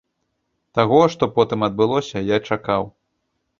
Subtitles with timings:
[0.79, 2.83] Таго, што потым адбылося, я чакаў.